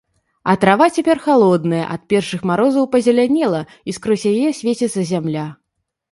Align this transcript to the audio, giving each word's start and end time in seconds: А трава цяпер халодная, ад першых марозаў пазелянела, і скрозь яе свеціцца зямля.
А 0.51 0.53
трава 0.61 0.85
цяпер 0.99 1.19
халодная, 1.25 1.81
ад 1.95 2.05
першых 2.13 2.41
марозаў 2.51 2.87
пазелянела, 2.95 3.59
і 3.93 3.95
скрозь 3.97 4.25
яе 4.31 4.49
свеціцца 4.61 5.05
зямля. 5.11 5.45